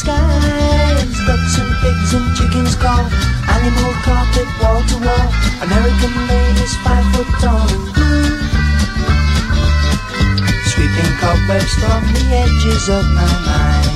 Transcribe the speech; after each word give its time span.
Ducks 0.00 1.58
and 1.60 1.68
pigs 1.84 2.14
and 2.14 2.24
chickens 2.34 2.74
call. 2.76 3.04
Animal 3.44 3.92
carpet 4.00 4.48
wall 4.56 4.80
to 4.88 4.96
wall. 5.04 5.28
American 5.60 6.14
ladies 6.28 6.74
five 6.80 7.04
foot 7.12 7.28
tall. 7.44 7.68
Sweeping 10.72 11.12
cobwebs 11.20 11.74
from 11.76 12.00
the 12.08 12.24
edges 12.32 12.88
of 12.88 13.04
my 13.12 13.28
mind. 13.44 13.92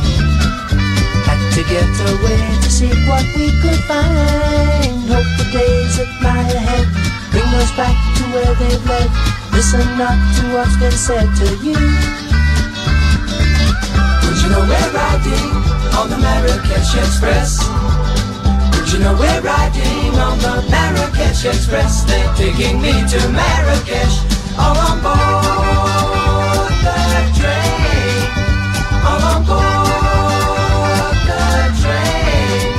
Had 1.24 1.40
to 1.56 1.62
get 1.64 1.88
away 2.12 2.44
to 2.60 2.70
see 2.70 2.92
what 3.08 3.24
we 3.34 3.48
could 3.62 3.80
find. 3.88 5.00
Hope 5.08 5.24
the 5.40 5.48
days 5.50 5.96
that 5.96 6.12
lie 6.20 6.44
ahead 6.52 6.86
bring 7.32 7.48
us 7.56 7.72
back 7.74 7.96
to 8.16 8.22
where 8.34 8.54
they've 8.60 8.84
led. 8.84 9.10
Listen 9.52 9.86
not 9.96 10.18
to 10.36 10.52
what's 10.52 10.76
been 10.76 10.92
said 10.92 11.34
to 11.36 11.56
you. 11.64 12.25
Know 14.56 14.62
we're 14.62 14.92
riding 14.92 15.52
on 15.98 16.08
the 16.08 16.16
Marrakesh 16.16 16.96
Express? 16.96 17.60
Would 18.72 18.90
you 18.90 19.00
know 19.00 19.12
we're 19.12 19.42
riding 19.42 20.14
on 20.16 20.38
the 20.38 20.64
Marrakesh 20.70 21.44
Express? 21.44 22.04
They're 22.04 22.34
taking 22.36 22.80
me 22.80 22.92
to 22.92 23.18
Marrakesh, 23.36 24.16
oh, 24.56 24.64
all 24.64 24.78
on 24.88 25.02
board 25.04 26.72
the 26.86 26.96
train, 27.36 28.32
oh, 29.04 29.12
all 29.12 29.22
on 29.34 29.44
board 29.44 31.16
the 31.28 31.44
train. 31.82 32.72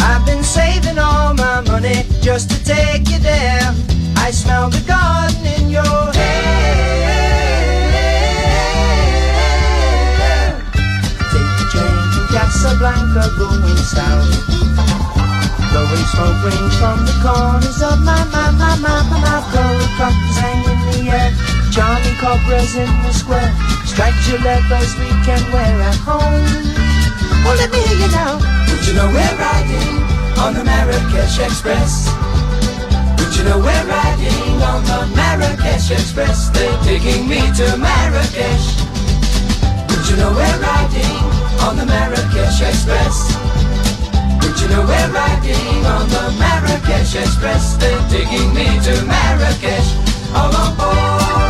I've 0.00 0.24
been 0.24 0.42
saving 0.42 0.98
all 0.98 1.34
my 1.34 1.60
money 1.60 2.06
just 2.22 2.48
to 2.48 2.64
take 2.64 3.06
you 3.10 3.18
there. 3.18 3.74
I 4.16 4.30
smell 4.30 4.70
the 4.70 4.80
garden 4.88 5.44
in 5.44 5.68
your 5.68 6.12
hair. 6.14 7.09
Casablanca 12.60 13.24
going 13.38 13.76
south. 13.88 14.28
Blowing 15.72 16.06
smoke 16.12 16.44
rings 16.44 16.76
from 16.76 17.00
the 17.08 17.16
corners 17.24 17.80
of 17.80 18.04
my, 18.04 18.20
my, 18.28 18.52
my, 18.52 18.76
my, 18.84 19.00
my. 19.08 19.40
Gold 19.48 19.88
clockers 19.96 20.36
hang 20.36 20.60
in 20.68 20.78
the 20.92 21.08
air. 21.08 21.32
Charming 21.72 22.16
cobras 22.20 22.76
in 22.76 22.92
the 23.00 23.12
square. 23.16 23.48
Striped 23.88 24.20
djellabas 24.28 24.92
we 25.00 25.08
can 25.24 25.40
wear 25.56 25.72
at 25.88 25.96
home. 26.04 26.44
Well, 27.48 27.56
let 27.56 27.72
me 27.72 27.80
hear 27.80 27.96
you 27.96 28.12
now. 28.12 28.36
Would 28.68 28.84
you 28.84 28.92
know 28.92 29.08
we're 29.08 29.36
riding 29.40 29.96
on 30.36 30.52
the 30.52 30.62
Marrakesh 30.62 31.40
Express? 31.40 32.12
Would 33.24 33.40
you 33.40 33.44
know 33.48 33.56
we're 33.56 33.86
riding 33.88 34.60
on 34.60 34.84
the 34.84 35.16
Marrakesh 35.16 35.92
Express? 35.92 36.50
They're 36.50 36.76
taking 36.84 37.26
me 37.26 37.40
to 37.40 37.66
Marrakesh. 37.80 38.84
Would 39.88 40.04
you 40.12 40.16
know 40.20 40.28
we're 40.36 40.60
riding 40.60 41.39
on 41.62 41.76
the 41.76 41.86
Marrakesh 41.86 42.60
Express? 42.62 43.36
Would 44.40 44.60
you 44.60 44.68
know 44.68 44.82
we're 44.82 45.10
riding 45.12 45.86
on 45.86 46.08
the 46.08 46.24
Marrakesh 46.38 47.14
Express? 47.14 47.76
They're 47.76 48.08
taking 48.08 48.54
me 48.54 48.66
to 48.86 49.04
Marrakesh. 49.04 49.88
All 50.34 50.54
on 50.54 50.76
board 50.76 51.49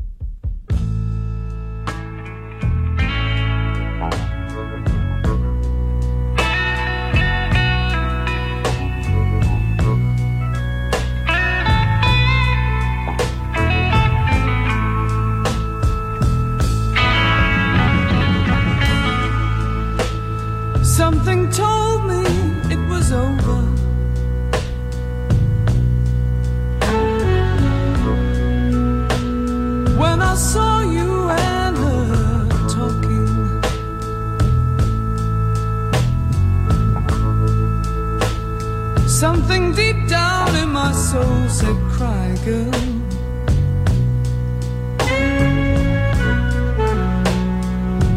Something 39.21 39.71
deep 39.73 40.07
down 40.07 40.55
in 40.55 40.69
my 40.69 40.91
soul 40.91 41.47
said, 41.47 41.77
Cry, 41.91 42.35
girl. 42.43 42.71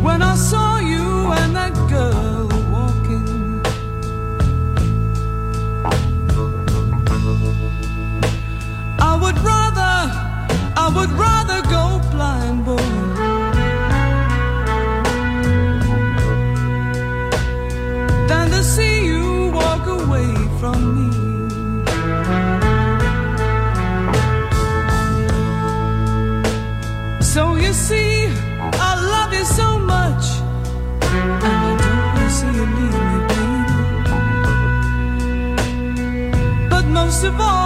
When 0.03 0.23
I 0.23 0.35
saw 0.35 0.74
But 37.25 37.64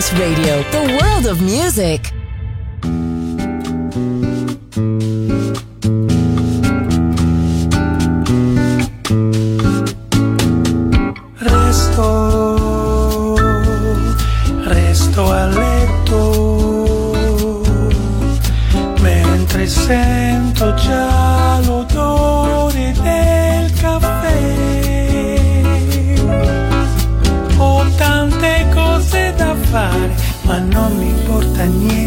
Radio, 0.00 0.62
the 0.70 0.98
world 0.98 1.26
of 1.26 1.42
music. 1.42 2.10
Resto, 11.36 13.36
resto 14.64 15.30
a 15.30 15.46
letto 15.48 17.12
mentre 19.02 19.66
sei. 19.66 20.19
and 31.60 31.82
yeah. 31.82 31.99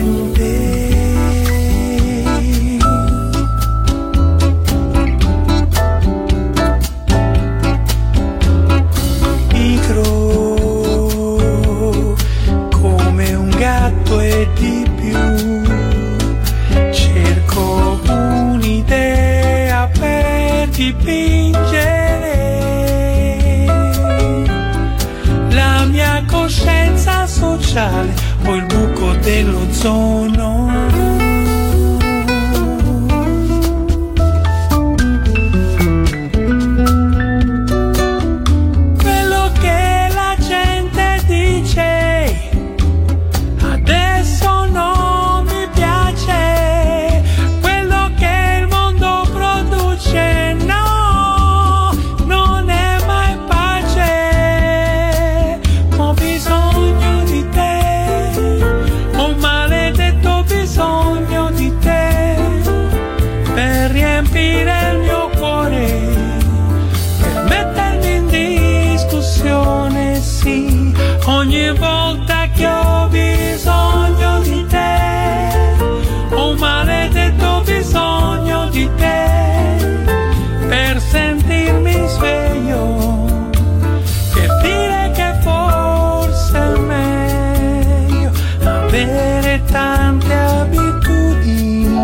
avere 88.93 89.63
tante 89.71 90.31
abitudini 90.31 91.95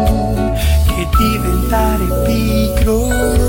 che 0.87 1.07
diventare 1.17 2.05
pigro. 2.25 3.48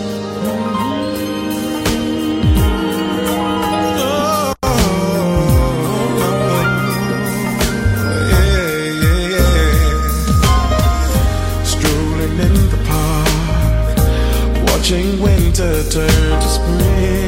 watching 14.91 15.21
winter 15.21 15.83
turn 15.89 16.41
to 16.41 16.49
spring. 16.49 17.20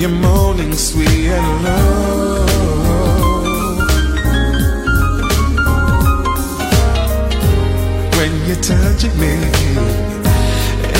you're 0.00 0.10
moaning 0.10 0.74
sweet 0.74 1.06
and 1.08 1.64
low. 1.64 2.46
When 8.16 8.32
you're 8.46 8.62
touching 8.62 9.18
me, 9.18 9.34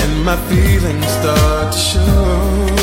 and 0.00 0.24
my 0.24 0.36
feelings 0.48 1.06
start 1.06 1.72
to 1.72 1.78
show. 1.78 2.75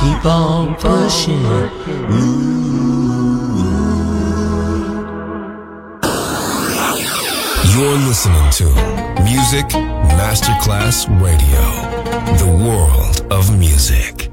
Keep 0.00 0.24
on 0.24 0.74
pushing. 0.76 1.42
You're 7.70 7.98
listening 8.08 8.50
to 8.52 8.64
Music 9.24 9.66
Masterclass 10.16 11.06
Radio, 11.20 11.64
the 12.38 12.64
world 12.64 13.30
of 13.30 13.58
music. 13.58 14.30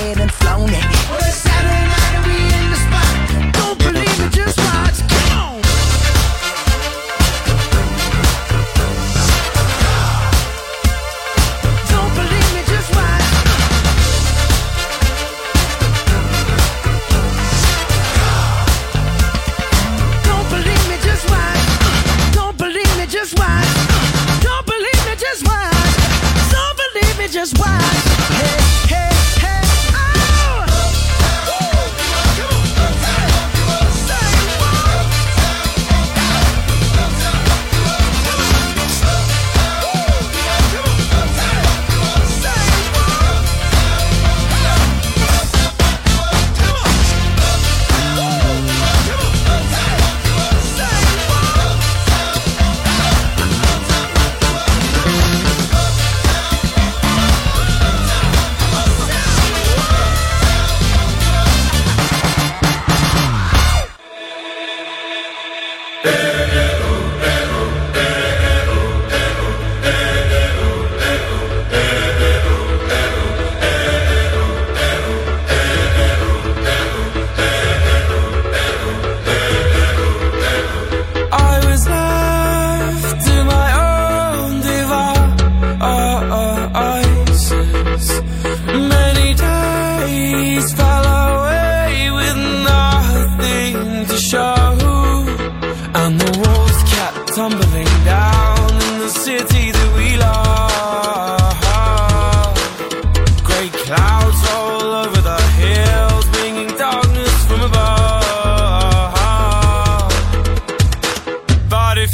Sexed 0.00 0.20
and 0.20 0.32
flown. 0.32 0.70
it, 0.70 1.49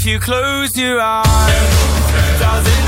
you 0.06 0.20
close 0.20 0.76
your 0.76 1.00
eyes? 1.00 1.26
Does 2.38 2.66
it 2.66 2.85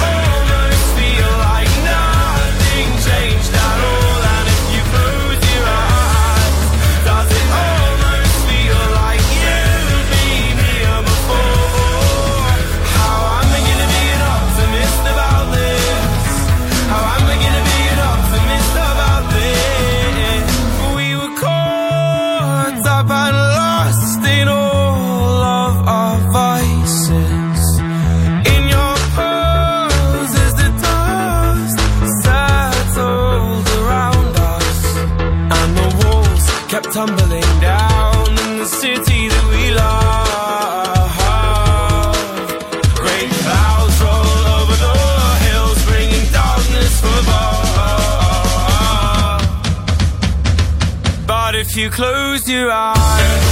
you 51.88 51.94
close 51.94 52.46
your 52.46 52.70
eyes. 52.70 53.47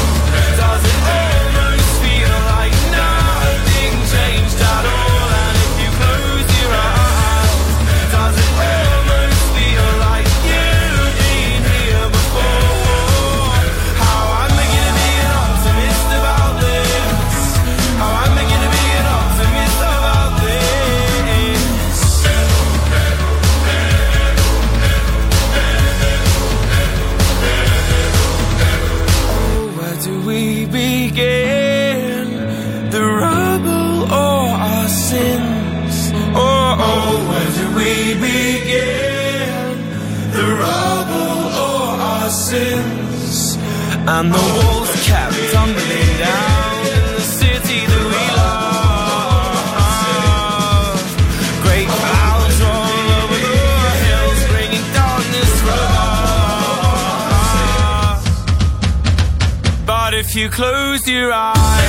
you 60.36 60.50
close 60.50 61.08
your 61.08 61.32
eyes. 61.32 61.85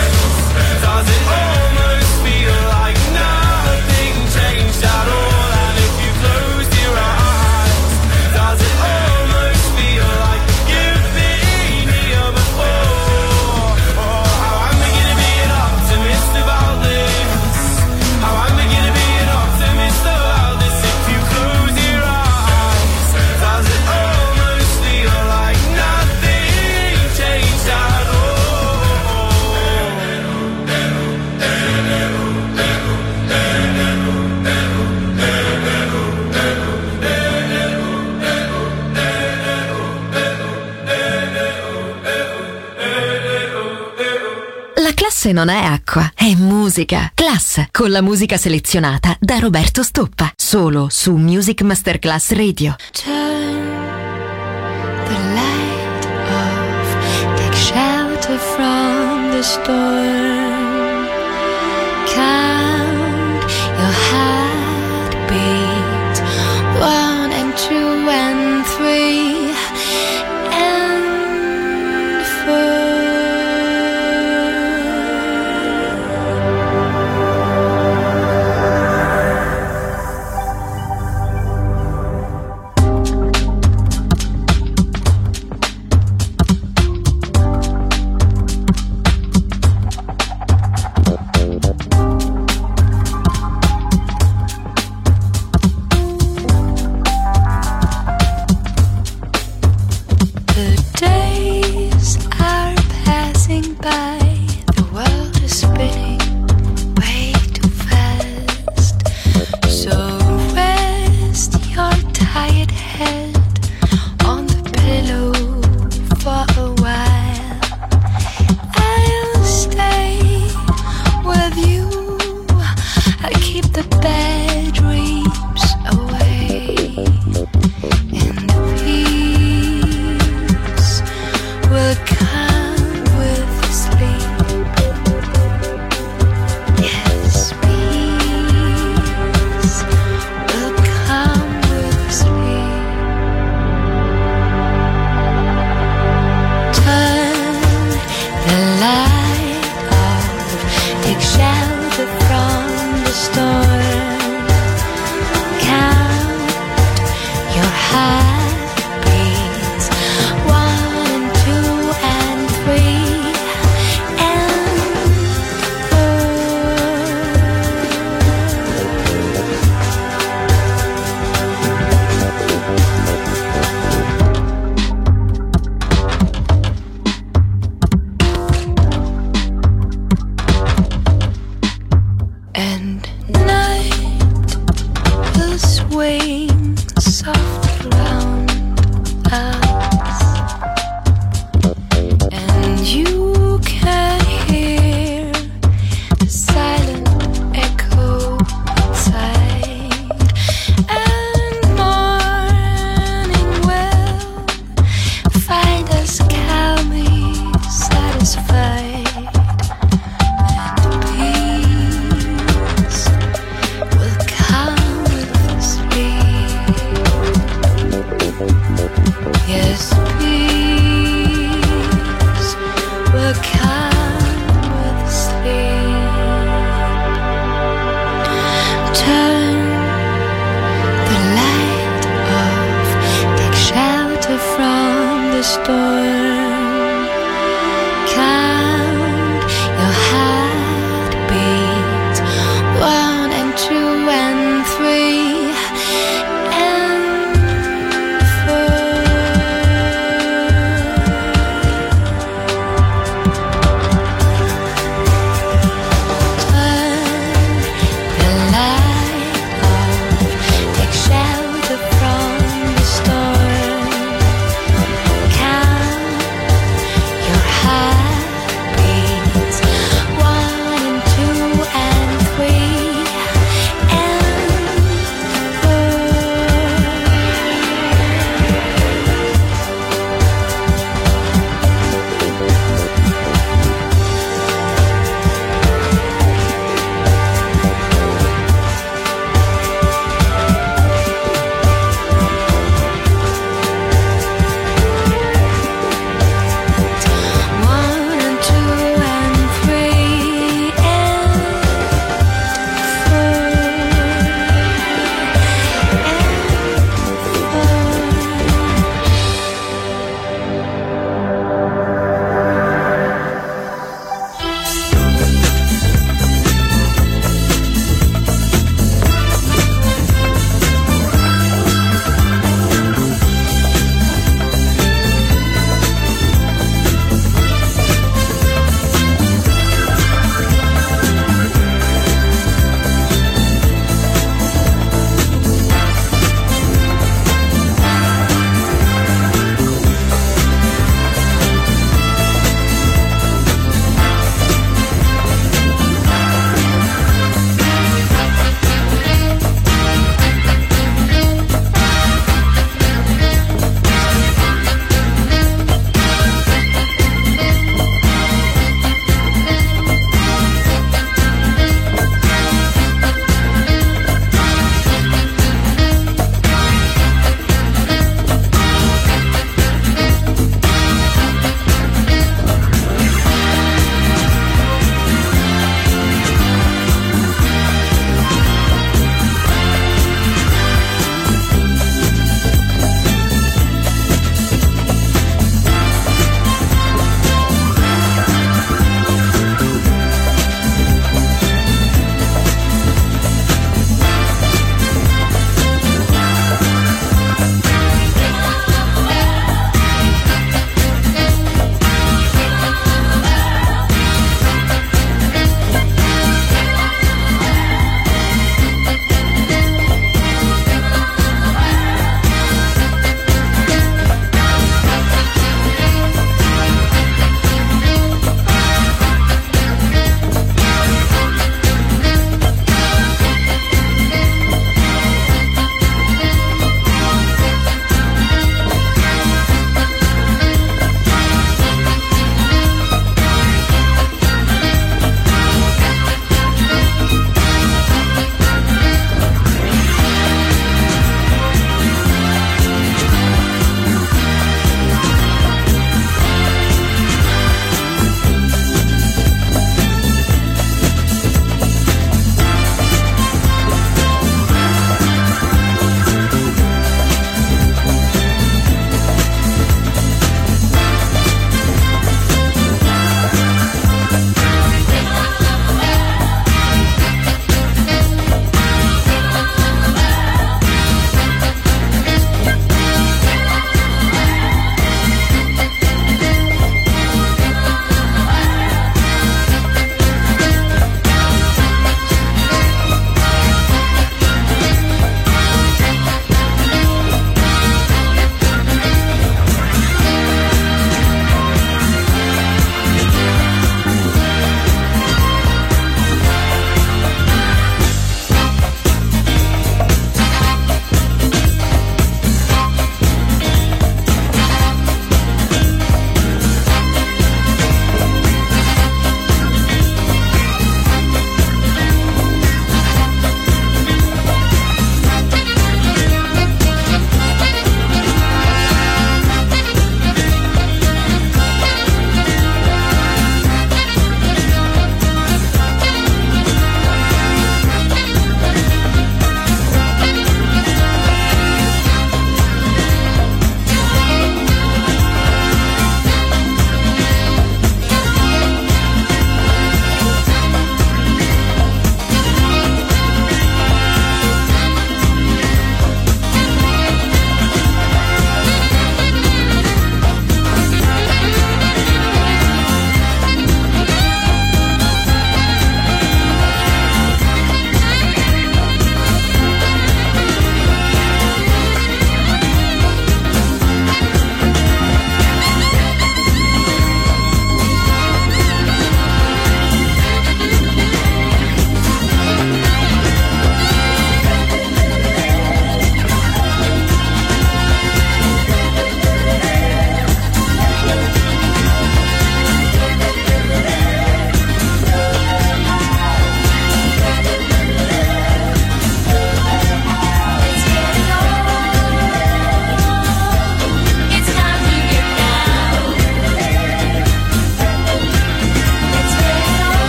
classe 45.27 45.31
non 45.31 45.49
è 45.49 45.63
acqua, 45.63 46.11
è 46.15 46.33
musica. 46.35 47.11
Class, 47.13 47.65
con 47.71 47.89
la 47.89 48.01
musica 48.01 48.37
selezionata 48.37 49.15
da 49.19 49.39
Roberto 49.39 49.83
Stoppa, 49.83 50.31
solo 50.35 50.87
su 50.89 51.15
Music 51.15 51.61
Masterclass 51.61 52.31
Radio. 52.31 52.75
Turn 52.91 53.13
the 55.05 55.17
light 55.33 56.05
off, 56.29 57.35
take 57.35 57.55
shelter 57.55 58.37
from 58.37 59.31
the 59.31 59.41
storm. 59.41 60.26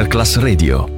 Masterclass 0.00 0.38
Radio. 0.38 0.89